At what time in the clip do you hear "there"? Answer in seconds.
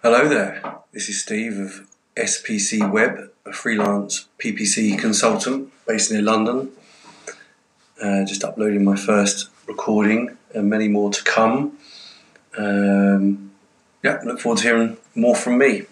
0.28-0.62